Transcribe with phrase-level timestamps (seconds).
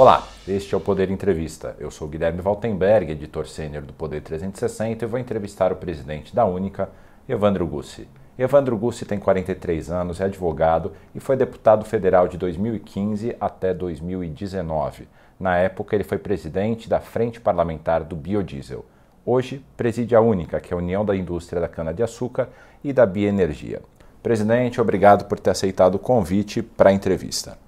[0.00, 1.76] Olá, este é o Poder Entrevista.
[1.78, 6.46] Eu sou Guilherme Valtenberg, editor sênior do Poder 360 e vou entrevistar o presidente da
[6.46, 6.88] Única,
[7.28, 8.08] Evandro Gussi.
[8.38, 15.06] Evandro Gussi tem 43 anos, é advogado e foi deputado federal de 2015 até 2019.
[15.38, 18.86] Na época, ele foi presidente da Frente Parlamentar do Biodiesel.
[19.26, 22.48] Hoje, preside a Única, que é a União da Indústria da Cana-de-Açúcar
[22.82, 23.82] e da Bioenergia.
[24.22, 27.58] Presidente, obrigado por ter aceitado o convite para a entrevista.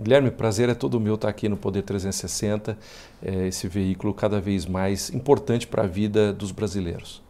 [0.00, 2.76] Guilherme, prazer é todo meu estar aqui no Poder 360,
[3.22, 7.22] é, esse veículo cada vez mais importante para a vida dos brasileiros.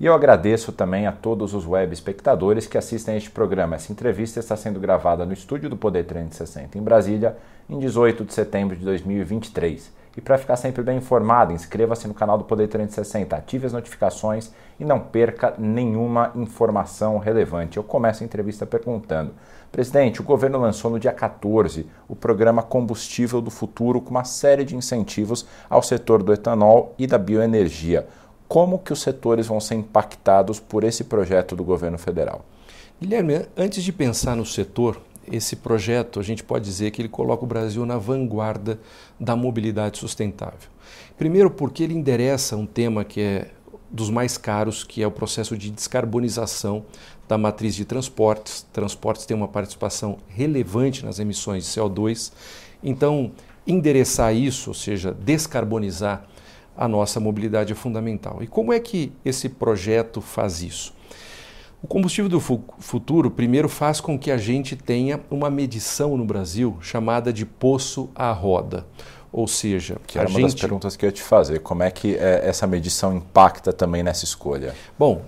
[0.00, 3.76] E eu agradeço também a todos os web espectadores que assistem a este programa.
[3.76, 7.36] Essa entrevista está sendo gravada no estúdio do Poder 360 em Brasília,
[7.70, 9.92] em 18 de setembro de 2023.
[10.16, 14.52] E para ficar sempre bem informado, inscreva-se no canal do Poder 360, ative as notificações
[14.78, 17.78] e não perca nenhuma informação relevante.
[17.78, 19.32] Eu começo a entrevista perguntando:
[19.70, 24.64] Presidente, o governo lançou no dia 14 o programa Combustível do Futuro com uma série
[24.64, 28.06] de incentivos ao setor do etanol e da bioenergia.
[28.46, 32.44] Como que os setores vão ser impactados por esse projeto do governo federal?
[33.00, 37.44] Guilherme, antes de pensar no setor, esse projeto, a gente pode dizer que ele coloca
[37.44, 38.80] o Brasil na vanguarda
[39.18, 40.70] da mobilidade sustentável.
[41.16, 43.50] Primeiro, porque ele endereça um tema que é
[43.90, 46.84] dos mais caros, que é o processo de descarbonização
[47.28, 48.66] da matriz de transportes.
[48.72, 52.32] Transportes têm uma participação relevante nas emissões de CO2.
[52.82, 53.32] Então,
[53.66, 56.26] endereçar isso, ou seja, descarbonizar
[56.76, 58.42] a nossa mobilidade é fundamental.
[58.42, 60.94] E como é que esse projeto faz isso?
[61.82, 66.78] O combustível do futuro, primeiro, faz com que a gente tenha uma medição no Brasil
[66.80, 68.86] chamada de poço à roda.
[69.32, 70.52] Ou seja, que era uma gente...
[70.52, 71.58] das perguntas que eu ia te fazer.
[71.58, 74.76] Como é que é, essa medição impacta também nessa escolha?
[74.96, 75.22] Bom,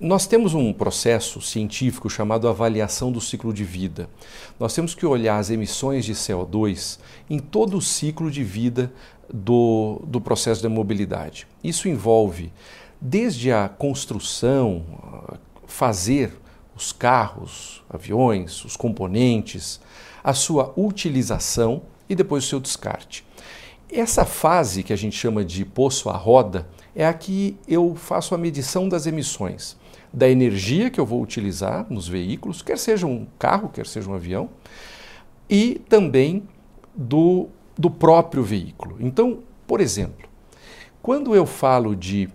[0.00, 4.08] nós temos um processo científico chamado avaliação do ciclo de vida.
[4.58, 6.98] Nós temos que olhar as emissões de CO2
[7.28, 8.90] em todo o ciclo de vida
[9.30, 11.46] do, do processo da mobilidade.
[11.62, 12.50] Isso envolve
[13.00, 14.84] desde a construção,
[15.68, 16.32] fazer
[16.74, 19.80] os carros, aviões, os componentes,
[20.24, 23.24] a sua utilização e depois o seu descarte.
[23.88, 28.34] Essa fase que a gente chama de poço à roda é a que eu faço
[28.34, 29.76] a medição das emissões
[30.12, 34.14] da energia que eu vou utilizar nos veículos, quer seja um carro, quer seja um
[34.14, 34.48] avião,
[35.48, 36.48] e também
[36.94, 38.96] do, do próprio veículo.
[39.00, 40.28] Então, por exemplo,
[41.02, 42.28] quando eu falo de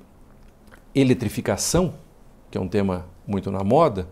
[0.94, 1.94] eletrificação,
[2.50, 4.08] que é um tema muito na moda,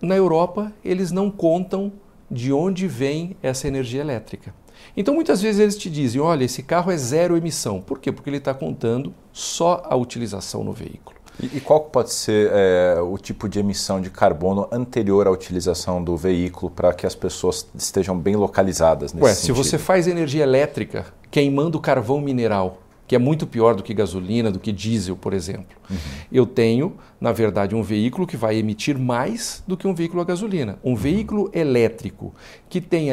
[0.00, 1.92] na Europa eles não contam
[2.30, 4.54] de onde vem essa energia elétrica.
[4.96, 7.80] Então muitas vezes eles te dizem: olha, esse carro é zero emissão.
[7.80, 8.10] Por quê?
[8.10, 11.22] Porque ele está contando só a utilização no veículo.
[11.40, 16.02] E, e qual pode ser é, o tipo de emissão de carbono anterior à utilização
[16.02, 19.56] do veículo para que as pessoas estejam bem localizadas nesse Ué, sentido?
[19.56, 24.50] Se você faz energia elétrica queimando carvão mineral, que é muito pior do que gasolina,
[24.50, 25.76] do que diesel, por exemplo.
[25.90, 25.98] Uhum.
[26.32, 30.24] Eu tenho, na verdade, um veículo que vai emitir mais do que um veículo a
[30.24, 30.78] gasolina.
[30.82, 30.96] Um uhum.
[30.96, 32.34] veículo elétrico
[32.70, 33.12] que tenha,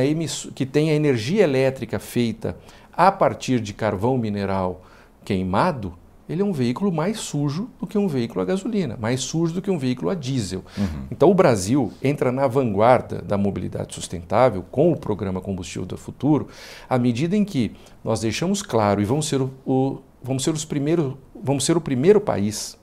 [0.56, 2.58] que tenha energia elétrica feita
[2.94, 4.86] a partir de carvão mineral
[5.26, 5.94] queimado,
[6.30, 9.62] ele é um veículo mais sujo do que um veículo a gasolina, mais sujo do
[9.62, 10.64] que um veículo a diesel.
[10.78, 11.08] Uhum.
[11.10, 16.48] Então o Brasil entra na vanguarda da mobilidade sustentável com o programa Combustível do Futuro,
[16.88, 17.72] à medida em que
[18.04, 21.82] nós deixamos claro e vamos ser o, o vamos ser os primeiros, vamos ser o
[21.82, 22.78] primeiro país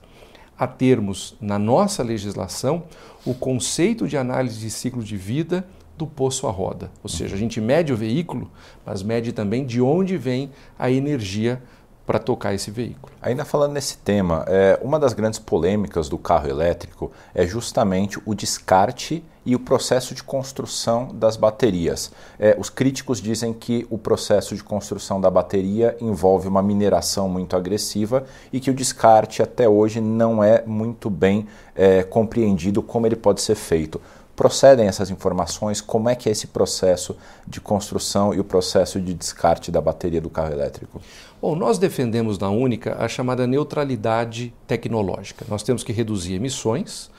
[0.59, 2.83] a termos na nossa legislação
[3.25, 5.65] o conceito de análise de ciclo de vida
[5.97, 6.91] do poço à roda.
[7.03, 8.51] Ou seja, a gente mede o veículo,
[8.85, 11.61] mas mede também de onde vem a energia
[12.07, 13.11] para tocar esse veículo.
[13.21, 18.33] Ainda falando nesse tema, é, uma das grandes polêmicas do carro elétrico é justamente o
[18.33, 22.11] descarte e o processo de construção das baterias.
[22.39, 27.57] É, os críticos dizem que o processo de construção da bateria envolve uma mineração muito
[27.57, 31.45] agressiva e que o descarte até hoje não é muito bem
[31.75, 33.99] é, compreendido como ele pode ser feito
[34.37, 35.81] procedem essas informações?
[35.81, 37.17] Como é que é esse processo
[37.47, 41.01] de construção e o processo de descarte da bateria do carro elétrico?
[41.41, 45.43] Bom, nós defendemos na Única a chamada neutralidade tecnológica.
[45.49, 47.09] Nós temos que reduzir emissões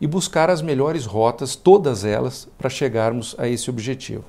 [0.00, 4.24] e buscar as melhores rotas, todas elas, para chegarmos a esse objetivo.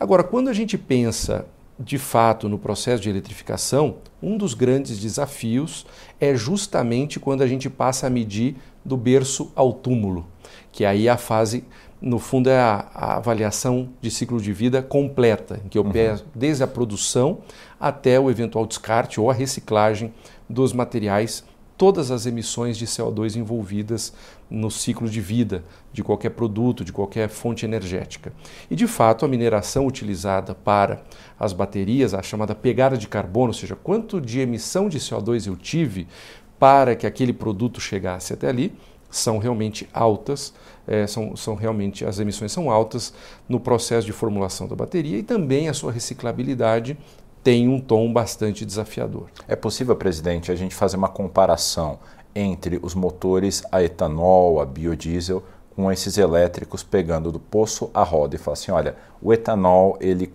[0.00, 1.44] Agora, quando a gente pensa
[1.78, 5.84] de fato no processo de eletrificação, um dos grandes desafios
[6.18, 10.31] é justamente quando a gente passa a medir do berço ao túmulo
[10.70, 11.64] que aí a fase,
[12.00, 15.92] no fundo, é a, a avaliação de ciclo de vida completa, em que eu uhum.
[16.34, 17.38] desde a produção
[17.78, 20.12] até o eventual descarte ou a reciclagem
[20.48, 21.44] dos materiais
[21.82, 24.12] todas as emissões de CO2 envolvidas
[24.48, 28.32] no ciclo de vida de qualquer produto, de qualquer fonte energética.
[28.70, 31.02] E de fato, a mineração utilizada para
[31.40, 35.56] as baterias, a chamada pegada de carbono, ou seja, quanto de emissão de CO2 eu
[35.56, 36.06] tive
[36.56, 38.72] para que aquele produto chegasse até ali,
[39.12, 40.52] são realmente altas,
[40.88, 43.12] é, são, são realmente as emissões são altas
[43.48, 46.98] no processo de formulação da bateria e também a sua reciclabilidade
[47.44, 49.28] tem um tom bastante desafiador.
[49.46, 51.98] É possível, presidente, a gente fazer uma comparação
[52.34, 55.42] entre os motores a etanol, a biodiesel,
[55.74, 60.32] com esses elétricos pegando do poço à roda e falar assim, olha, o etanol ele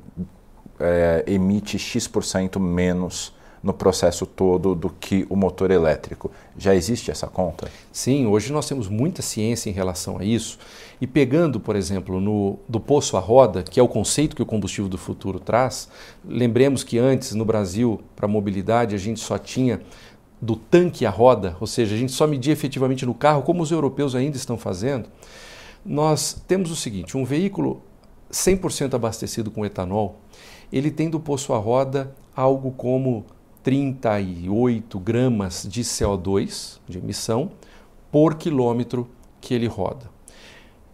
[0.79, 6.31] é, emite x% menos no processo todo do que o motor elétrico.
[6.57, 7.69] Já existe essa conta?
[7.91, 10.57] Sim, hoje nós temos muita ciência em relação a isso.
[11.01, 14.45] E pegando, por exemplo, no, do poço à roda, que é o conceito que o
[14.45, 15.89] combustível do futuro traz,
[16.25, 19.81] lembremos que antes no Brasil, para mobilidade, a gente só tinha
[20.41, 23.71] do tanque à roda, ou seja, a gente só media efetivamente no carro, como os
[23.71, 25.09] europeus ainda estão fazendo.
[25.83, 27.81] Nós temos o seguinte: um veículo
[28.31, 30.19] 100% abastecido com etanol,
[30.71, 33.25] ele tem do poço à roda algo como
[33.67, 37.51] 38 gramas de CO2 de emissão
[38.09, 39.09] por quilômetro
[39.41, 40.09] que ele roda.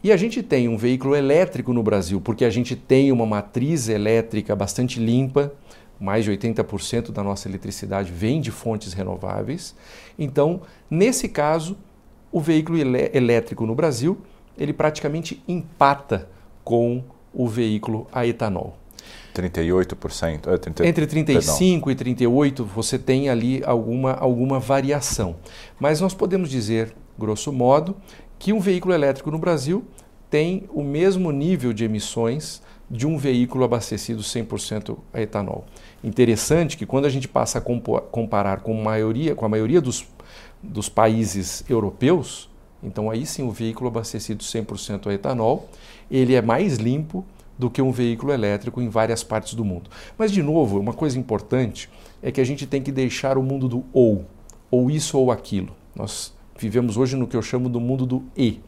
[0.03, 3.89] E a gente tem um veículo elétrico no Brasil, porque a gente tem uma matriz
[3.89, 5.53] elétrica bastante limpa,
[5.99, 9.75] mais de 80% da nossa eletricidade vem de fontes renováveis.
[10.17, 11.77] Então, nesse caso,
[12.31, 14.17] o veículo elétrico no Brasil,
[14.57, 16.27] ele praticamente empata
[16.63, 18.82] com o veículo a etanol.
[19.33, 20.47] 38%.
[20.47, 21.57] É, 30, Entre 35% perdão.
[21.91, 25.35] e 38% você tem ali alguma, alguma variação.
[25.79, 27.95] Mas nós podemos dizer, grosso modo,
[28.37, 29.83] que um veículo elétrico no Brasil
[30.29, 35.65] tem o mesmo nível de emissões de um veículo abastecido 100% a etanol.
[36.03, 40.05] Interessante que quando a gente passa a comparar com, maioria, com a maioria dos,
[40.61, 42.49] dos países europeus,
[42.83, 45.69] então aí sim o veículo abastecido 100% a etanol,
[46.11, 47.25] ele é mais limpo,
[47.57, 49.89] do que um veículo elétrico em várias partes do mundo.
[50.17, 51.89] Mas, de novo, uma coisa importante
[52.21, 54.25] é que a gente tem que deixar o mundo do ou,
[54.71, 55.75] ou isso ou aquilo.
[55.95, 58.59] Nós vivemos hoje no que eu chamo do mundo do e,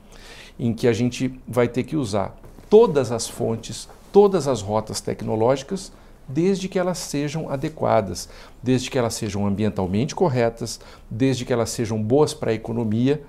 [0.60, 2.38] em que a gente vai ter que usar
[2.70, 5.92] todas as fontes, todas as rotas tecnológicas,
[6.28, 8.28] desde que elas sejam adequadas,
[8.62, 10.80] desde que elas sejam ambientalmente corretas,
[11.10, 13.24] desde que elas sejam boas para a economia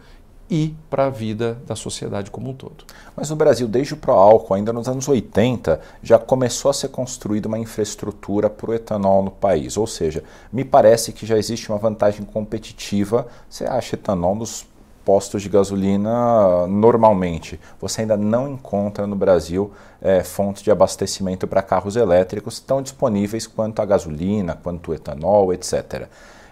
[0.51, 2.85] e para a vida da sociedade como um todo.
[3.17, 7.49] Mas no Brasil, desde o pró-álcool, ainda nos anos 80, já começou a ser construída
[7.49, 9.77] uma infraestrutura para o etanol no país.
[9.77, 10.23] Ou seja,
[10.53, 13.27] me parece que já existe uma vantagem competitiva.
[13.49, 14.65] Você acha etanol nos
[15.05, 17.61] postos de gasolina normalmente.
[17.81, 19.73] Você ainda não encontra no Brasil
[20.03, 25.53] é, fontes de abastecimento para carros elétricos tão disponíveis quanto a gasolina, quanto o etanol,
[25.53, 26.09] etc.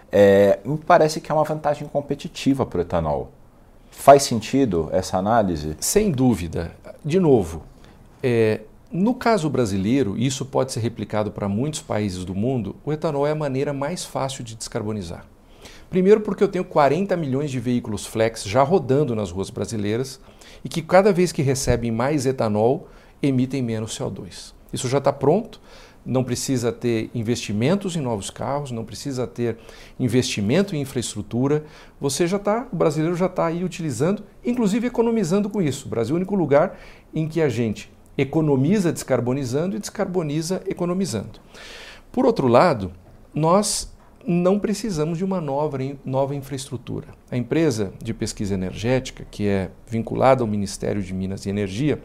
[0.09, 3.31] É, me parece que é uma vantagem competitiva para o etanol.
[3.97, 5.75] Faz sentido essa análise?
[5.79, 6.75] Sem dúvida.
[7.03, 7.63] De novo,
[8.21, 8.61] é,
[8.91, 13.25] no caso brasileiro, e isso pode ser replicado para muitos países do mundo, o etanol
[13.25, 15.25] é a maneira mais fácil de descarbonizar.
[15.89, 20.19] Primeiro, porque eu tenho 40 milhões de veículos flex já rodando nas ruas brasileiras
[20.63, 22.87] e que cada vez que recebem mais etanol
[23.23, 24.53] emitem menos CO2.
[24.71, 25.59] Isso já está pronto,
[26.05, 29.57] não precisa ter investimentos em novos carros, não precisa ter
[29.99, 31.65] investimento em infraestrutura.
[31.99, 35.87] Você já está, o brasileiro já está aí utilizando, inclusive economizando com isso.
[35.87, 36.77] O Brasil é o único lugar
[37.13, 41.39] em que a gente economiza descarbonizando e descarboniza economizando.
[42.11, 42.91] Por outro lado,
[43.33, 43.93] nós
[44.27, 47.07] não precisamos de uma nova, nova infraestrutura.
[47.29, 52.01] A empresa de pesquisa energética, que é vinculada ao Ministério de Minas e Energia,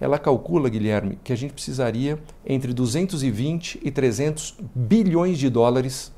[0.00, 6.12] ela calcula, Guilherme, que a gente precisaria entre 220 e 300 bilhões de dólares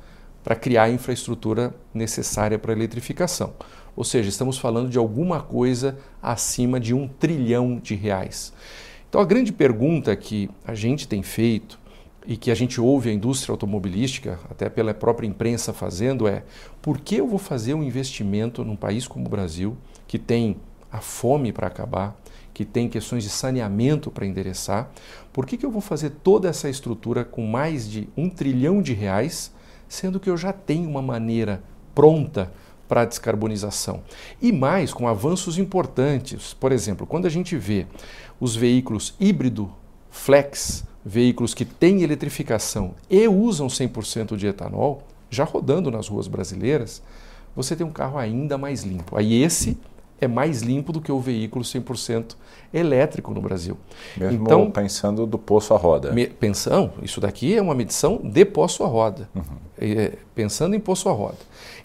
[0.44, 3.52] para criar a infraestrutura necessária para a eletrificação.
[3.96, 8.52] Ou seja, estamos falando de alguma coisa acima de um trilhão de reais.
[9.08, 11.79] Então, a grande pergunta que a gente tem feito
[12.26, 16.44] e que a gente ouve a indústria automobilística, até pela própria imprensa fazendo, é
[16.82, 20.56] por que eu vou fazer um investimento num país como o Brasil, que tem
[20.92, 22.16] a fome para acabar,
[22.52, 24.90] que tem questões de saneamento para endereçar,
[25.32, 28.92] por que, que eu vou fazer toda essa estrutura com mais de um trilhão de
[28.92, 29.52] reais,
[29.88, 31.62] sendo que eu já tenho uma maneira
[31.94, 32.52] pronta
[32.88, 34.02] para a descarbonização?
[34.42, 36.52] E mais, com avanços importantes.
[36.52, 37.86] Por exemplo, quando a gente vê
[38.38, 39.72] os veículos híbrido
[40.10, 47.02] flex, veículos que têm eletrificação e usam 100% de etanol, já rodando nas ruas brasileiras,
[47.54, 49.16] você tem um carro ainda mais limpo.
[49.16, 49.78] Aí esse
[50.20, 52.36] é mais limpo do que o veículo 100%
[52.72, 53.76] elétrico no Brasil.
[54.16, 56.12] Mesmo então, pensando do poço à roda.
[56.12, 59.28] Me, pensando, isso daqui é uma medição de poço à roda.
[59.34, 59.42] Uhum.
[59.78, 61.38] É, pensando em poço à roda.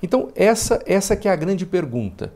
[0.04, 2.34] Então, essa, essa que é a grande pergunta.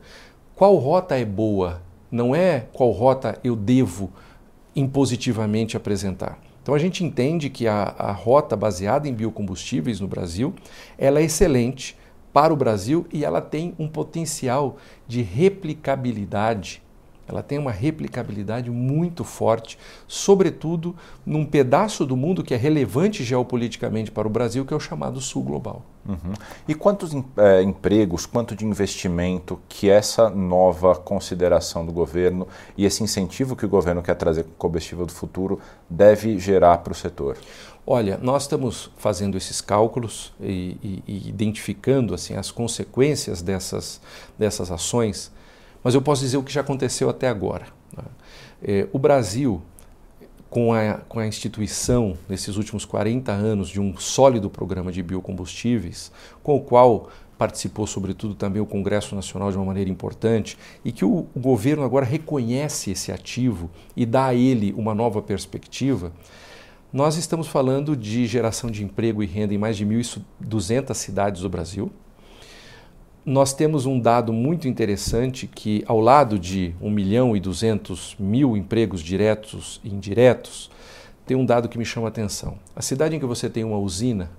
[0.56, 1.82] Qual rota é boa?
[2.10, 4.10] Não é qual rota eu devo
[4.80, 6.38] impositivamente apresentar.
[6.62, 10.54] Então a gente entende que a, a rota baseada em biocombustíveis no Brasil,
[10.98, 11.96] ela é excelente
[12.32, 16.82] para o Brasil e ela tem um potencial de replicabilidade
[17.30, 24.10] ela tem uma replicabilidade muito forte, sobretudo num pedaço do mundo que é relevante geopoliticamente
[24.10, 25.84] para o Brasil, que é o chamado Sul Global.
[26.08, 26.32] Uhum.
[26.66, 33.02] E quantos é, empregos, quanto de investimento que essa nova consideração do governo e esse
[33.04, 36.96] incentivo que o governo quer trazer com o combustível do futuro deve gerar para o
[36.96, 37.36] setor?
[37.86, 44.00] Olha, nós estamos fazendo esses cálculos e, e, e identificando assim as consequências dessas,
[44.38, 45.30] dessas ações
[45.82, 47.66] mas eu posso dizer o que já aconteceu até agora.
[47.96, 48.04] Né?
[48.62, 49.62] É, o Brasil,
[50.48, 56.12] com a, com a instituição, nesses últimos 40 anos, de um sólido programa de biocombustíveis,
[56.42, 57.08] com o qual
[57.38, 61.82] participou, sobretudo, também o Congresso Nacional de uma maneira importante, e que o, o governo
[61.82, 66.12] agora reconhece esse ativo e dá a ele uma nova perspectiva.
[66.92, 71.48] Nós estamos falando de geração de emprego e renda em mais de 1.200 cidades do
[71.48, 71.90] Brasil,
[73.24, 78.56] nós temos um dado muito interessante que, ao lado de 1 milhão e 200 mil
[78.56, 80.70] empregos diretos e indiretos,
[81.26, 82.58] tem um dado que me chama a atenção.
[82.74, 84.30] A cidade em que você tem uma usina,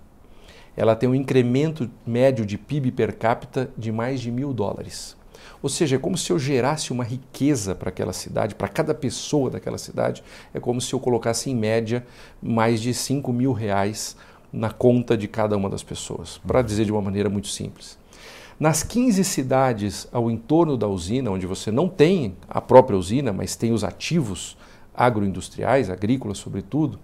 [0.76, 5.16] ela tem um incremento médio de PIB per capita de mais de mil dólares.
[5.62, 9.52] Ou seja, é como se eu gerasse uma riqueza para aquela cidade, para cada pessoa
[9.52, 10.24] daquela cidade,
[10.54, 12.06] é como se eu colocasse em média
[12.42, 14.18] mais de 5 mil reais
[14.52, 18.01] na conta de cada uma das pessoas, para dizer de uma maneira muito simples.
[18.62, 23.56] Nas 15 cidades ao entorno da usina, onde você não tem a própria usina, mas
[23.56, 24.56] tem os ativos
[24.94, 27.00] agroindustriais, agrícolas sobretudo,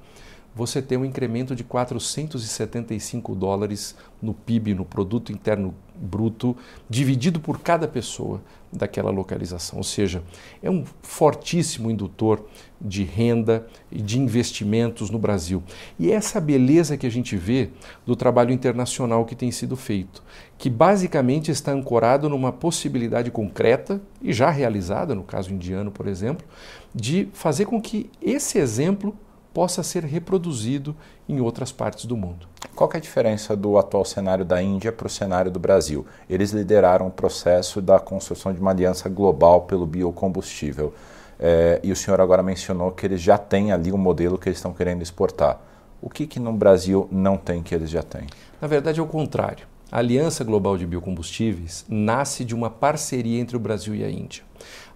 [0.54, 6.56] você tem um incremento de 475 dólares no PIB, no Produto Interno Bruto,
[6.88, 8.40] dividido por cada pessoa
[8.72, 9.78] daquela localização.
[9.78, 10.24] Ou seja,
[10.62, 12.46] é um fortíssimo indutor
[12.80, 15.64] de renda e de investimentos no Brasil.
[16.00, 17.70] E é essa beleza que a gente vê
[18.06, 20.24] do trabalho internacional que tem sido feito,
[20.58, 26.46] que basicamente está ancorado numa possibilidade concreta e já realizada, no caso indiano, por exemplo,
[26.94, 29.16] de fazer com que esse exemplo
[29.58, 30.96] possa ser reproduzido
[31.28, 32.48] em outras partes do mundo.
[32.76, 36.06] Qual é a diferença do atual cenário da Índia para o cenário do Brasil?
[36.30, 40.94] Eles lideraram o processo da construção de uma aliança global pelo biocombustível.
[41.40, 44.60] É, e o senhor agora mencionou que eles já têm ali um modelo que eles
[44.60, 45.60] estão querendo exportar.
[46.00, 48.28] O que, que no Brasil não tem que eles já têm?
[48.62, 49.66] Na verdade, é o contrário.
[49.92, 54.44] A Aliança Global de Biocombustíveis nasce de uma parceria entre o Brasil e a Índia.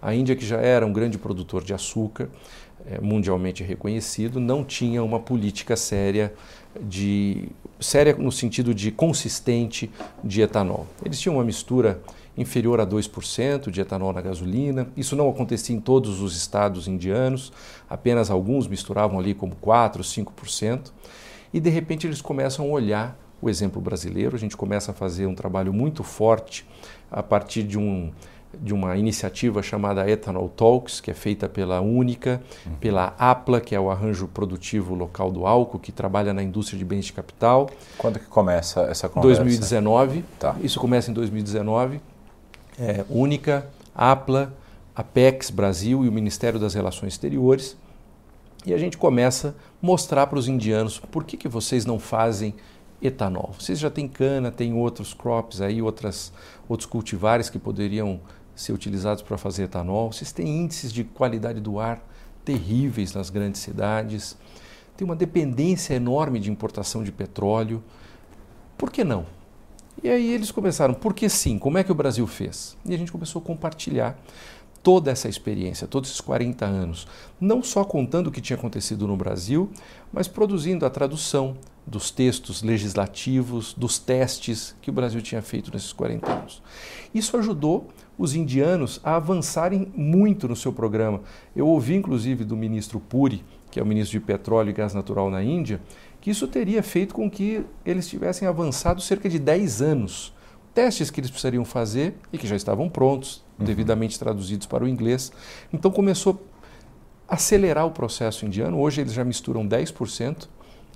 [0.02, 2.28] A Índia, que já era um grande produtor de açúcar,
[3.00, 6.32] mundialmente reconhecido, não tinha uma política séria
[6.80, 7.48] de
[7.78, 9.90] séria no sentido de consistente
[10.22, 10.86] de etanol.
[11.04, 12.00] Eles tinham uma mistura
[12.36, 14.88] inferior a 2% de etanol na gasolina.
[14.96, 17.52] Isso não acontecia em todos os estados indianos,
[17.88, 20.92] apenas alguns misturavam ali como 4, 5%.
[21.52, 25.26] E de repente eles começam a olhar o exemplo brasileiro, a gente começa a fazer
[25.26, 26.64] um trabalho muito forte
[27.10, 28.12] a partir de um
[28.60, 32.74] de uma iniciativa chamada Ethanol Talks, que é feita pela Única, uhum.
[32.76, 36.84] pela APLA, que é o arranjo produtivo local do álcool, que trabalha na indústria de
[36.84, 37.70] bens de capital.
[37.96, 39.42] Quando que começa essa conversa?
[39.42, 40.24] 2019.
[40.38, 40.56] Tá.
[40.62, 42.00] Isso começa em 2019.
[42.78, 44.52] É, Única, APLA,
[44.94, 47.76] Apex Brasil e o Ministério das Relações Exteriores.
[48.64, 49.48] E a gente começa
[49.82, 52.54] a mostrar para os indianos por que, que vocês não fazem
[53.02, 53.52] etanol.
[53.58, 56.32] Vocês já têm cana, tem outros crops aí, outras,
[56.68, 58.20] outros cultivares que poderiam
[58.54, 60.12] ser utilizados para fazer etanol.
[60.12, 62.02] Vocês têm índices de qualidade do ar
[62.44, 64.36] terríveis nas grandes cidades.
[64.96, 67.82] Tem uma dependência enorme de importação de petróleo.
[68.76, 69.26] Por que não?
[70.02, 71.58] E aí eles começaram, por que sim?
[71.58, 72.76] Como é que o Brasil fez?
[72.84, 74.18] E a gente começou a compartilhar
[74.82, 77.06] toda essa experiência, todos esses 40 anos,
[77.40, 79.70] não só contando o que tinha acontecido no Brasil,
[80.12, 81.56] mas produzindo a tradução
[81.86, 86.62] dos textos legislativos, dos testes que o Brasil tinha feito nesses 40 anos.
[87.14, 91.20] Isso ajudou os indianos a avançarem muito no seu programa.
[91.56, 95.30] Eu ouvi, inclusive, do ministro Puri, que é o ministro de Petróleo e Gás Natural
[95.30, 95.80] na Índia,
[96.20, 100.32] que isso teria feito com que eles tivessem avançado cerca de 10 anos.
[100.74, 103.64] Testes que eles precisariam fazer e que já estavam prontos, uhum.
[103.64, 105.32] devidamente traduzidos para o inglês.
[105.72, 106.46] Então começou
[107.28, 108.78] a acelerar o processo indiano.
[108.78, 110.48] Hoje eles já misturam 10%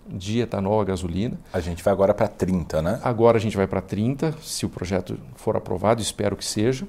[0.08, 1.38] de etanol a gasolina.
[1.52, 3.00] A gente vai agora para 30, né?
[3.02, 6.86] Agora a gente vai para 30, se o projeto for aprovado, espero que seja.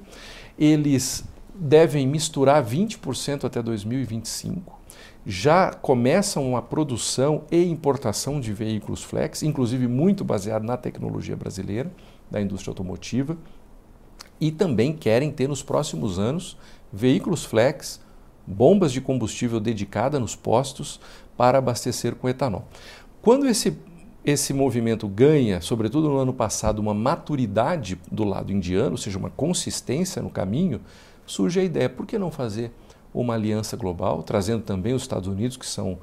[0.58, 4.78] Eles devem misturar 20% até 2025.
[5.26, 11.90] Já começam a produção e importação de veículos flex, inclusive muito baseado na tecnologia brasileira,
[12.30, 13.36] da indústria automotiva.
[14.40, 16.56] E também querem ter nos próximos anos
[16.92, 18.00] veículos flex,
[18.46, 21.00] bombas de combustível dedicada nos postos
[21.36, 22.66] para abastecer com etanol.
[23.22, 23.76] Quando esse
[24.24, 29.30] esse movimento ganha, sobretudo no ano passado, uma maturidade do lado indiano, ou seja, uma
[29.30, 30.80] consistência no caminho,
[31.24, 32.70] surge a ideia: por que não fazer
[33.12, 35.98] uma aliança global, trazendo também os Estados Unidos, que são uh,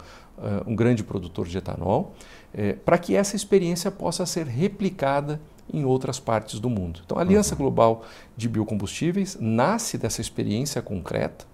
[0.66, 2.14] um grande produtor de etanol,
[2.54, 5.40] eh, para que essa experiência possa ser replicada
[5.72, 7.02] em outras partes do mundo.
[7.06, 7.60] Então, a Aliança uhum.
[7.60, 8.04] Global
[8.36, 11.46] de Biocombustíveis nasce dessa experiência concreta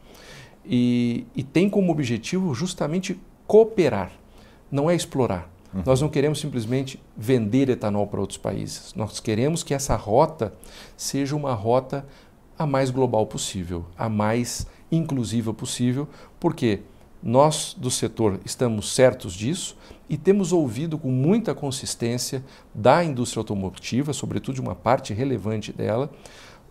[0.65, 4.12] e, e tem como objetivo justamente cooperar,
[4.72, 5.50] não é explorar.
[5.74, 5.84] Uhum.
[5.86, 8.94] Nós não queremos simplesmente vender etanol para outros países.
[8.96, 10.54] Nós queremos que essa rota
[10.98, 12.06] seja uma rota
[12.58, 16.08] a mais global possível, a mais inclusiva possível,
[16.40, 16.82] porque
[17.24, 19.78] nós do setor estamos certos disso
[20.10, 26.12] e temos ouvido com muita consistência da indústria automotiva, sobretudo de uma parte relevante dela,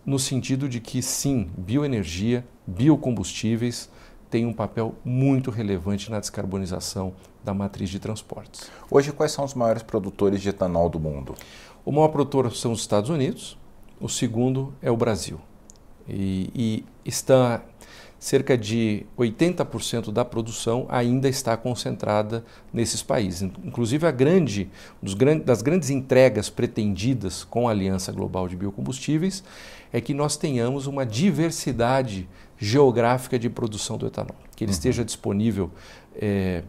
[0.05, 3.89] no sentido de que sim, bioenergia, biocombustíveis
[4.29, 8.71] têm um papel muito relevante na descarbonização da matriz de transportes.
[8.91, 11.35] Hoje, quais são os maiores produtores de etanol do mundo?
[11.85, 13.59] O maior produtor são os Estados Unidos,
[14.01, 15.41] o segundo é o Brasil.
[16.09, 17.63] E, e está
[18.21, 23.51] cerca de 80% da produção ainda está concentrada nesses países.
[23.65, 24.71] Inclusive, a grande,
[25.45, 29.43] das grandes entregas pretendidas com a Aliança Global de Biocombustíveis
[29.91, 32.29] é que nós tenhamos uma diversidade
[32.59, 34.77] geográfica de produção do etanol, que ele uhum.
[34.77, 35.71] esteja disponível
[36.15, 36.63] é,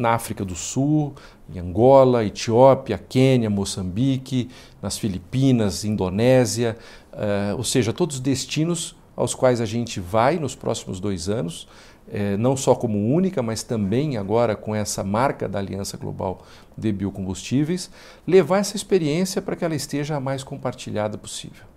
[0.00, 1.14] na África do Sul,
[1.54, 4.48] em Angola, Etiópia, Quênia, Moçambique,
[4.80, 6.76] nas Filipinas, Indonésia,
[7.12, 11.68] uh, ou seja, todos os destinos aos quais a gente vai nos próximos dois anos,
[12.10, 16.42] eh, não só como única, mas também agora com essa marca da Aliança Global
[16.76, 17.90] de Biocombustíveis,
[18.26, 21.69] levar essa experiência para que ela esteja a mais compartilhada possível.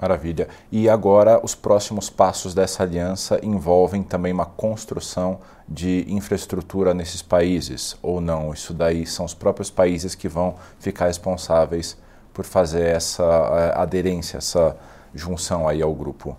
[0.00, 0.48] Maravilha.
[0.70, 7.96] E agora os próximos passos dessa aliança envolvem também uma construção de infraestrutura nesses países
[8.00, 8.52] ou não?
[8.52, 11.98] Isso daí são os próprios países que vão ficar responsáveis
[12.32, 14.76] por fazer essa eh, aderência, essa
[15.12, 16.36] junção aí ao grupo?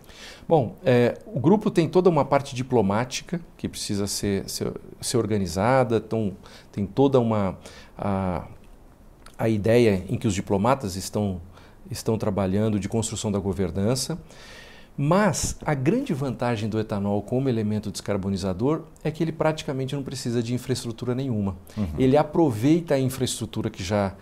[0.48, 5.98] Bom, é, o grupo tem toda uma parte diplomática que precisa ser, ser, ser organizada,
[5.98, 6.34] então,
[6.72, 7.58] tem toda uma
[7.98, 8.46] a,
[9.38, 11.42] a ideia em que os diplomatas estão
[11.90, 14.20] estão trabalhando de construção da governança.
[15.02, 20.44] Mas a grande vantagem do etanol como elemento descarbonizador é que ele praticamente não precisa
[20.44, 21.56] de infraestrutura nenhuma.
[21.78, 21.88] Uhum.
[21.98, 24.14] Ele aproveita a infraestrutura que já,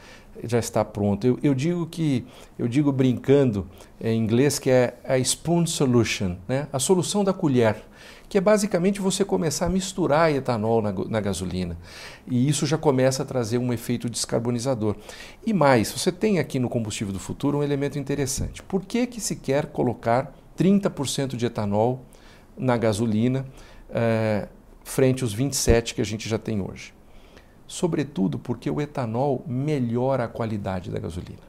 [0.43, 1.25] já está pronta.
[1.25, 2.27] Eu, eu digo que
[2.59, 3.65] eu digo brincando
[3.99, 6.67] em inglês que é a spoon solution, né?
[6.71, 7.83] a solução da colher
[8.29, 11.77] que é basicamente você começar a misturar etanol na, na, gasolina.
[12.27, 14.95] E isso já começa a trazer um efeito descarbonizador.
[15.45, 18.61] E mais, você tem aqui no combustível do futuro um elemento interessante.
[18.61, 22.05] Por que, que se quer colocar 30% de etanol
[22.57, 23.45] na gasolina
[23.89, 24.47] eh,
[24.83, 26.93] frente aos 27% que a gente já tem hoje?
[27.65, 31.46] Sobretudo porque o etanol melhora a qualidade da gasolina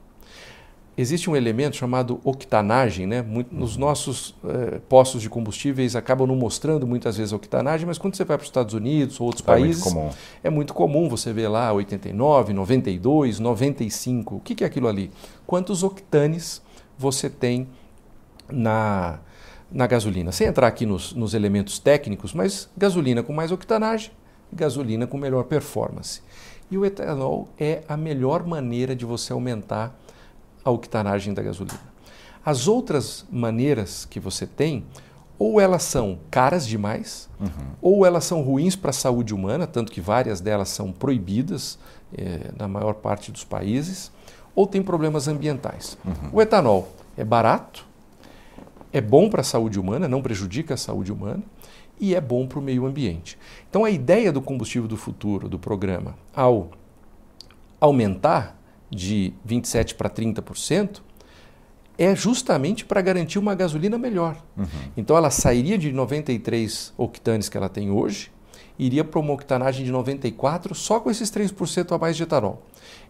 [0.99, 3.25] existe um elemento chamado octanagem, né?
[3.53, 8.17] nos nossos eh, postos de combustíveis acabam não mostrando muitas vezes a octanagem, mas quando
[8.17, 11.33] você vai para os Estados Unidos ou outros é países, muito é muito comum você
[11.33, 14.35] ver lá 89, 92, 95.
[14.35, 15.13] O que, que é aquilo ali?
[15.47, 16.61] Quantos octanes
[16.99, 17.69] você tem
[18.51, 19.21] na,
[19.71, 20.33] na gasolina?
[20.33, 24.11] Sem entrar aqui nos, nos elementos técnicos, mas gasolina com mais octanagem,
[24.53, 26.23] gasolina com melhor performance.
[26.69, 29.97] E o etanol é a melhor maneira de você aumentar
[30.65, 31.81] a octanagem da gasolina.
[32.45, 34.85] As outras maneiras que você tem,
[35.39, 37.49] ou elas são caras demais, uhum.
[37.81, 41.79] ou elas são ruins para a saúde humana, tanto que várias delas são proibidas
[42.17, 44.11] eh, na maior parte dos países,
[44.55, 45.97] ou tem problemas ambientais.
[46.05, 46.31] Uhum.
[46.33, 47.87] O etanol é barato,
[48.93, 51.43] é bom para a saúde humana, não prejudica a saúde humana,
[52.01, 53.39] e é bom para o meio ambiente.
[53.69, 56.71] Então, a ideia do combustível do futuro, do programa, ao
[57.81, 58.58] aumentar
[58.91, 61.01] de 27% para 30%,
[61.99, 64.43] é justamente para garantir uma gasolina melhor.
[64.57, 64.67] Uhum.
[64.97, 68.31] Então ela sairia de 93 octanes que ela tem hoje,
[68.79, 72.63] iria para uma octanagem de 94 só com esses 3% a mais de etanol.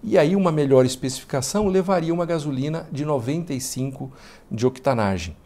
[0.03, 4.11] E aí uma melhor especificação levaria uma gasolina de 95
[4.51, 5.37] de octanagem,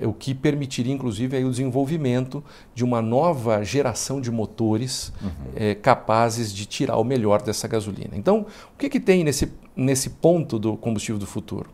[0.00, 5.30] o que permitiria inclusive aí, o desenvolvimento de uma nova geração de motores uhum.
[5.56, 8.16] é, capazes de tirar o melhor dessa gasolina.
[8.16, 11.70] Então, o que, que tem nesse, nesse ponto do combustível do futuro?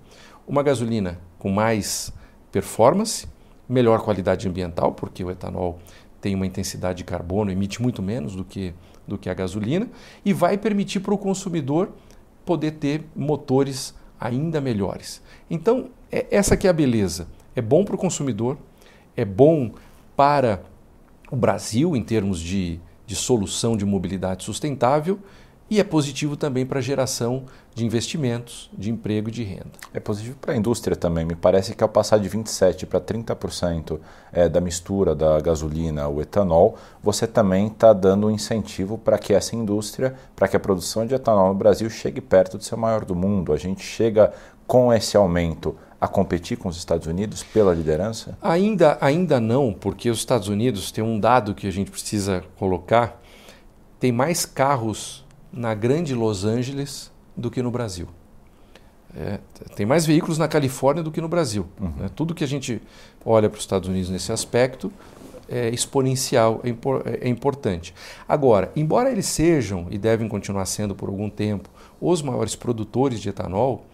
[0.46, 2.12] Uma gasolina com mais
[2.50, 3.26] performance,
[3.68, 5.78] melhor qualidade ambiental, porque o etanol
[6.20, 8.74] tem uma intensidade de carbono, emite muito menos do que,
[9.06, 9.88] do que a gasolina,
[10.24, 11.92] e vai permitir para o consumidor
[12.44, 15.22] poder ter motores ainda melhores.
[15.50, 17.28] Então, é, essa que é a beleza.
[17.54, 18.58] É bom para o consumidor,
[19.16, 19.72] é bom
[20.16, 20.62] para
[21.30, 25.18] o Brasil em termos de, de solução de mobilidade sustentável
[25.70, 29.70] e é positivo também para a geração de investimentos, de emprego e de renda.
[29.92, 31.24] É positivo para a indústria também.
[31.24, 34.00] Me parece que ao passar de 27% para 30%
[34.32, 39.34] é, da mistura da gasolina, o etanol, você também está dando um incentivo para que
[39.34, 42.78] essa indústria, para que a produção de etanol no Brasil chegue perto de ser o
[42.78, 43.52] maior do mundo.
[43.52, 44.32] A gente chega
[44.66, 48.38] com esse aumento a competir com os Estados Unidos pela liderança?
[48.40, 53.20] Ainda, ainda não, porque os Estados Unidos tem um dado que a gente precisa colocar,
[53.98, 58.08] tem mais carros na grande Los Angeles do que no Brasil.
[59.16, 59.40] É,
[59.74, 61.66] tem mais veículos na Califórnia do que no Brasil.
[61.80, 61.92] Uhum.
[61.96, 62.10] Né?
[62.14, 62.80] Tudo que a gente
[63.24, 64.92] olha para os Estados Unidos nesse aspecto
[65.48, 67.94] é exponencial, é, impor, é, é importante.
[68.28, 73.30] Agora, embora eles sejam e devem continuar sendo por algum tempo os maiores produtores de
[73.30, 73.86] etanol,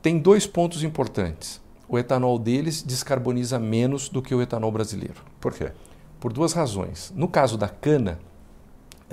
[0.00, 1.60] tem dois pontos importantes.
[1.88, 5.22] O etanol deles descarboniza menos do que o etanol brasileiro.
[5.38, 5.72] Por quê?
[6.18, 7.12] Por duas razões.
[7.14, 8.18] No caso da cana,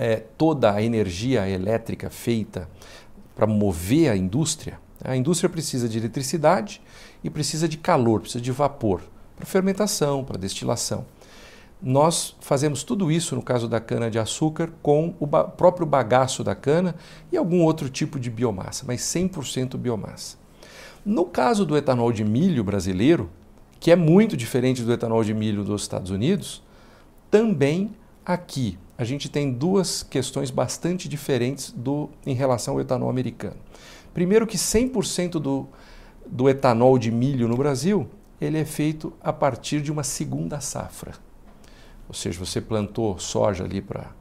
[0.01, 2.69] é, toda a energia elétrica feita
[3.35, 6.81] para mover a indústria, a indústria precisa de eletricidade
[7.21, 9.01] e precisa de calor, precisa de vapor
[9.35, 11.05] para fermentação, para destilação.
[11.81, 16.45] Nós fazemos tudo isso no caso da cana de açúcar com o ba próprio bagaço
[16.45, 16.95] da cana
[17.29, 20.37] e algum outro tipo de biomassa, mas 100% biomassa.
[21.05, 23.29] No caso do etanol de milho brasileiro,
[23.81, 26.63] que é muito diferente do etanol de milho dos Estados Unidos,
[27.29, 27.91] também
[28.29, 33.55] aqui a gente tem duas questões bastante diferentes do, em relação ao etanol americano.
[34.13, 35.67] Primeiro que 100% do,
[36.27, 38.07] do etanol de milho no Brasil
[38.39, 41.13] ele é feito a partir de uma segunda safra.
[42.07, 44.11] Ou seja, você plantou soja ali para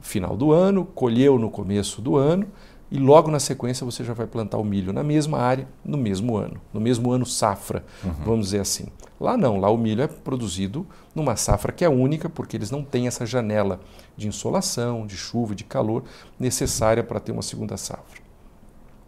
[0.00, 2.48] final do ano, colheu no começo do ano
[2.92, 6.36] e logo na sequência você já vai plantar o milho na mesma área, no mesmo
[6.36, 8.12] ano, no mesmo ano safra, uhum.
[8.22, 8.84] vamos dizer assim.
[9.18, 12.84] Lá não, lá o milho é produzido numa safra que é única, porque eles não
[12.84, 13.80] têm essa janela
[14.14, 16.04] de insolação, de chuva, de calor
[16.38, 18.20] necessária para ter uma segunda safra.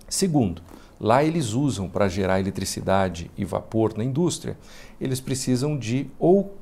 [0.08, 0.62] Segundo,
[0.98, 4.56] lá eles usam para gerar eletricidade e vapor na indústria,
[4.98, 6.56] eles precisam de ou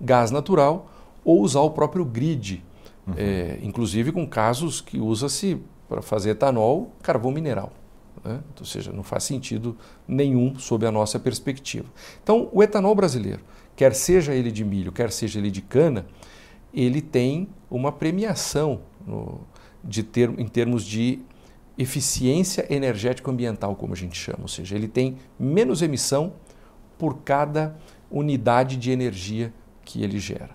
[0.00, 0.88] gás natural
[1.24, 2.62] ou usar o próprio grid,
[3.04, 3.14] uhum.
[3.16, 7.72] é, inclusive com casos que usa-se para fazer etanol, carvão mineral.
[8.24, 8.40] Né?
[8.58, 11.86] Ou seja, não faz sentido nenhum sob a nossa perspectiva.
[12.22, 13.40] Então, o etanol brasileiro,
[13.74, 16.06] quer seja ele de milho, quer seja ele de cana,
[16.72, 19.40] ele tem uma premiação no,
[19.82, 21.20] de ter, em termos de
[21.76, 24.40] eficiência energético ambiental, como a gente chama.
[24.42, 26.32] Ou seja, ele tem menos emissão
[26.98, 27.76] por cada
[28.10, 29.52] unidade de energia
[29.84, 30.50] que ele gera.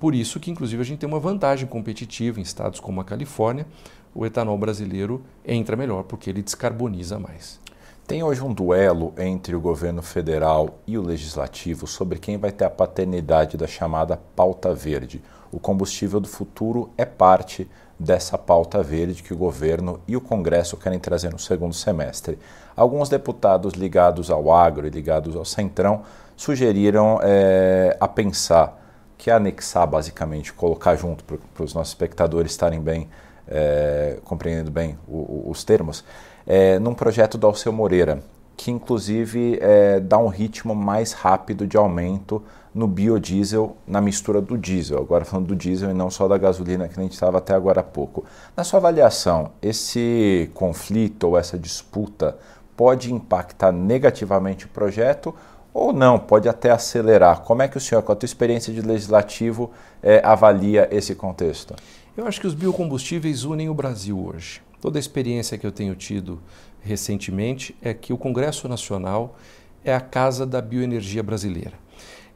[0.00, 3.66] Por isso que, inclusive, a gente tem uma vantagem competitiva em estados como a Califórnia,
[4.14, 7.60] o etanol brasileiro entra melhor porque ele descarboniza mais.
[8.06, 12.64] Tem hoje um duelo entre o governo federal e o legislativo sobre quem vai ter
[12.64, 15.22] a paternidade da chamada pauta verde.
[15.52, 20.76] O combustível do futuro é parte dessa pauta verde que o governo e o Congresso
[20.76, 22.38] querem trazer no segundo semestre.
[22.74, 26.02] Alguns deputados ligados ao agro e ligados ao centrão
[26.36, 28.80] sugeriram é, a pensar
[29.16, 33.08] que é anexar, basicamente, colocar junto para os nossos espectadores estarem bem
[33.48, 36.04] é, compreendendo bem o, o, os termos,
[36.46, 38.22] é, num projeto do Alceu Moreira,
[38.56, 42.42] que inclusive é, dá um ritmo mais rápido de aumento
[42.74, 44.98] no biodiesel, na mistura do diesel.
[44.98, 47.80] Agora falando do diesel e não só da gasolina que a gente estava até agora
[47.80, 48.24] há pouco.
[48.56, 52.36] Na sua avaliação, esse conflito ou essa disputa
[52.76, 55.34] pode impactar negativamente o projeto
[55.74, 57.40] ou não, pode até acelerar.
[57.40, 59.70] Como é que o senhor, com a sua experiência de legislativo,
[60.02, 61.74] é, avalia esse contexto?
[62.14, 64.60] Eu acho que os biocombustíveis unem o Brasil hoje.
[64.82, 66.42] Toda a experiência que eu tenho tido
[66.82, 69.38] recentemente é que o Congresso Nacional
[69.82, 71.72] é a casa da bioenergia brasileira.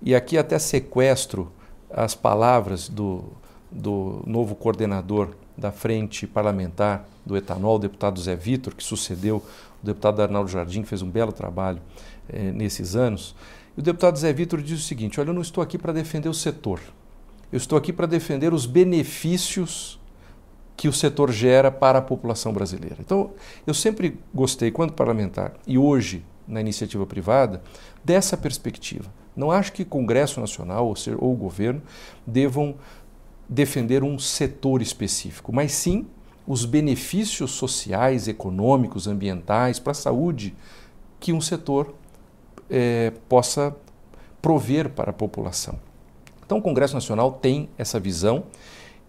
[0.01, 1.53] E aqui até sequestro
[1.91, 3.25] as palavras do,
[3.71, 9.45] do novo coordenador da frente parlamentar do etanol, o deputado Zé Vitor, que sucedeu
[9.83, 11.83] o deputado Arnaldo Jardim, que fez um belo trabalho
[12.31, 13.37] eh, nesses anos.
[13.77, 16.31] E o deputado Zé Vitor diz o seguinte: Olha, eu não estou aqui para defender
[16.31, 16.81] o setor,
[17.53, 20.01] eu estou aqui para defender os benefícios
[20.77, 22.97] que o setor gera para a população brasileira.
[23.01, 23.31] Então,
[23.67, 27.63] eu sempre gostei, quando parlamentar e hoje na iniciativa privada,
[28.05, 29.11] dessa perspectiva.
[29.35, 31.83] Não acho que Congresso Nacional ou, ser, ou o governo
[32.27, 32.77] devam
[33.49, 36.07] defender um setor específico, mas sim
[36.47, 40.55] os benefícios sociais, econômicos, ambientais, para a saúde
[41.19, 41.95] que um setor
[42.71, 43.75] é, possa
[44.41, 45.79] prover para a população.
[46.47, 48.45] Então, o Congresso Nacional tem essa visão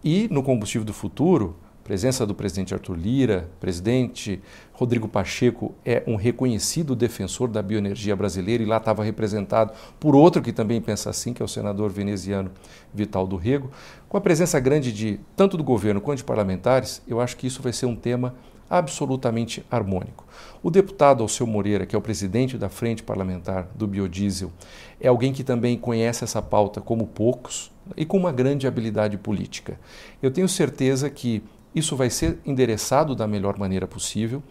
[0.04, 4.42] e no combustível do futuro, presença do presidente Arthur Lira, presidente
[4.74, 10.42] Rodrigo Pacheco é um reconhecido defensor da bioenergia brasileira e lá estava representado por outro
[10.42, 12.50] que também pensa assim, que é o senador veneziano
[12.92, 13.70] Vital do Rego.
[14.10, 17.62] Com a presença grande de tanto do governo quanto de parlamentares, eu acho que isso
[17.62, 18.34] vai ser um tema
[18.70, 20.26] absolutamente harmônico.
[20.62, 24.52] O deputado Alceu Moreira, que é o presidente da Frente Parlamentar do Biodiesel,
[25.00, 29.80] é alguém que também conhece essa pauta como poucos e com uma grande habilidade política.
[30.22, 34.42] Eu tenho certeza que isso vai ser endereçado da melhor maneira possível.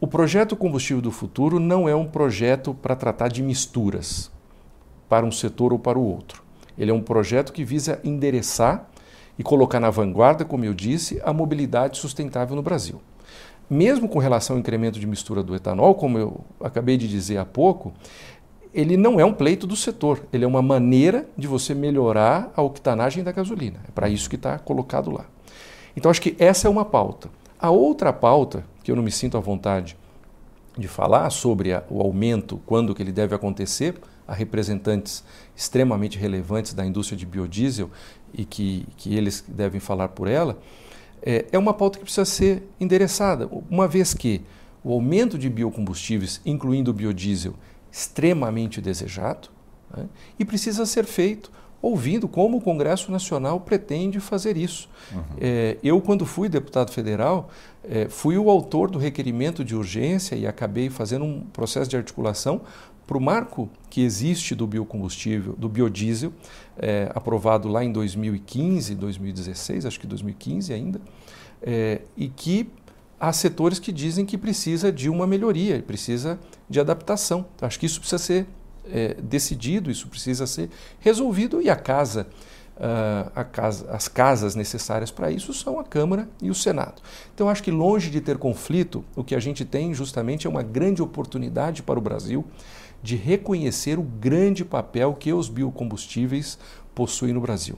[0.00, 4.30] O projeto Combustível do Futuro não é um projeto para tratar de misturas
[5.08, 6.42] para um setor ou para o outro.
[6.78, 8.88] Ele é um projeto que visa endereçar
[9.36, 13.00] e colocar na vanguarda, como eu disse, a mobilidade sustentável no Brasil.
[13.70, 17.44] Mesmo com relação ao incremento de mistura do etanol, como eu acabei de dizer há
[17.44, 17.92] pouco,
[18.74, 22.62] ele não é um pleito do setor, ele é uma maneira de você melhorar a
[22.62, 23.78] octanagem da gasolina.
[23.88, 25.24] É para isso que está colocado lá.
[25.96, 27.30] Então, acho que essa é uma pauta.
[27.58, 29.96] A outra pauta, que eu não me sinto à vontade
[30.76, 33.94] de falar sobre a, o aumento, quando que ele deve acontecer,
[34.26, 35.24] a representantes
[35.56, 37.90] extremamente relevantes da indústria de biodiesel
[38.32, 40.56] e que, que eles devem falar por ela,
[41.22, 44.42] é, é uma pauta que precisa ser endereçada, uma vez que
[44.82, 47.54] o aumento de biocombustíveis, incluindo o biodiesel,
[47.92, 49.48] extremamente desejado
[49.94, 50.06] né,
[50.38, 51.50] e precisa ser feito
[51.82, 54.88] ouvindo como o Congresso Nacional pretende fazer isso.
[55.12, 55.22] Uhum.
[55.40, 57.48] É, eu, quando fui deputado federal,
[57.82, 62.60] é, fui o autor do requerimento de urgência e acabei fazendo um processo de articulação
[63.10, 66.32] para o marco que existe do biocombustível, do biodiesel,
[66.78, 71.00] é, aprovado lá em 2015, 2016, acho que 2015 ainda,
[71.60, 72.70] é, e que
[73.18, 77.46] há setores que dizem que precisa de uma melhoria, precisa de adaptação.
[77.60, 78.46] Acho que isso precisa ser
[78.88, 80.70] é, decidido, isso precisa ser
[81.00, 82.28] resolvido e a casa,
[82.76, 87.02] uh, a casa, as casas necessárias para isso são a Câmara e o Senado.
[87.34, 90.62] Então acho que longe de ter conflito, o que a gente tem justamente é uma
[90.62, 92.46] grande oportunidade para o Brasil
[93.02, 96.58] de reconhecer o grande papel que os biocombustíveis
[96.94, 97.76] possuem no Brasil.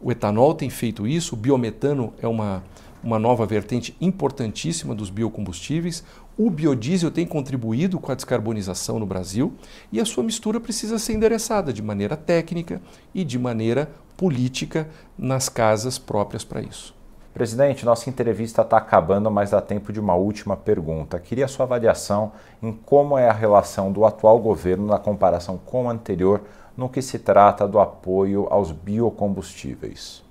[0.00, 2.62] O etanol tem feito isso, o biometano é uma,
[3.02, 6.04] uma nova vertente importantíssima dos biocombustíveis.
[6.36, 9.54] O biodiesel tem contribuído com a descarbonização no Brasil
[9.90, 12.82] e a sua mistura precisa ser endereçada de maneira técnica
[13.14, 16.95] e de maneira política nas casas próprias para isso.
[17.36, 21.18] Presidente, nossa entrevista está acabando, mas dá tempo de uma última pergunta.
[21.18, 25.90] Queria sua avaliação em como é a relação do atual governo na comparação com o
[25.90, 26.40] anterior
[26.74, 30.24] no que se trata do apoio aos biocombustíveis.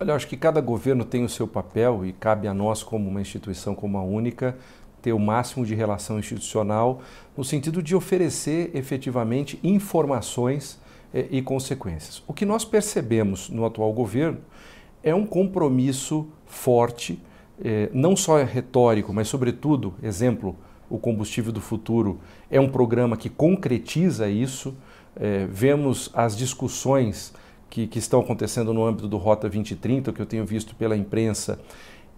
[0.00, 3.20] Olha, acho que cada governo tem o seu papel e cabe a nós, como uma
[3.20, 4.56] instituição como a única,
[5.02, 7.02] ter o máximo de relação institucional
[7.36, 10.80] no sentido de oferecer efetivamente informações
[11.12, 12.22] eh, e consequências.
[12.26, 14.38] O que nós percebemos no atual governo
[15.02, 17.20] é um compromisso forte,
[17.62, 20.56] eh, não só retórico, mas, sobretudo, exemplo,
[20.88, 22.18] o Combustível do Futuro
[22.50, 24.74] é um programa que concretiza isso.
[25.16, 27.32] Eh, vemos as discussões
[27.70, 31.60] que, que estão acontecendo no âmbito do Rota 2030, que eu tenho visto pela imprensa,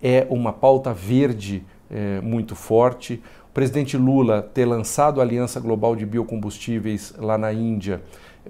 [0.03, 3.23] é uma pauta verde é, muito forte.
[3.51, 8.03] O presidente Lula ter lançado a Aliança Global de Biocombustíveis lá na Índia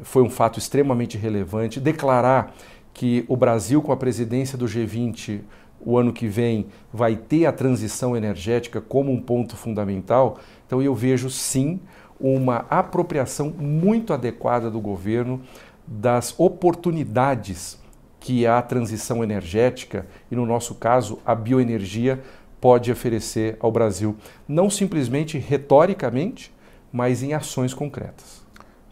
[0.03, 1.81] foi um fato extremamente relevante.
[1.81, 2.55] Declarar
[2.93, 5.41] que o Brasil, com a presidência do G20
[5.85, 10.39] o ano que vem, vai ter a transição energética como um ponto fundamental.
[10.67, 11.81] Então, eu vejo sim
[12.21, 15.43] uma apropriação muito adequada do governo
[15.87, 17.81] das oportunidades
[18.21, 22.23] que a transição energética, e no nosso caso, a bioenergia,
[22.61, 26.55] pode oferecer ao Brasil, não simplesmente retoricamente,
[26.93, 28.42] mas em ações concretas.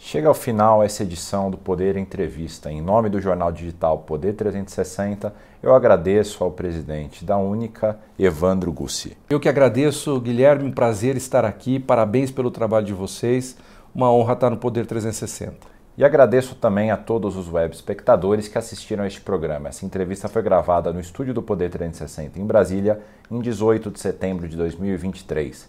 [0.02, 2.72] Chega ao final essa edição do Poder Entrevista.
[2.72, 5.32] Em nome do jornal digital Poder 360,
[5.62, 9.14] eu agradeço ao presidente da Única, Evandro Gussi.
[9.28, 11.78] Eu que agradeço, Guilherme, um prazer estar aqui.
[11.78, 13.58] Parabéns pelo trabalho de vocês.
[13.94, 15.54] Uma honra estar no Poder 360.
[15.98, 19.68] E agradeço também a todos os web espectadores que assistiram a este programa.
[19.68, 24.48] Essa entrevista foi gravada no estúdio do Poder 360 em Brasília, em 18 de setembro
[24.48, 25.68] de 2023.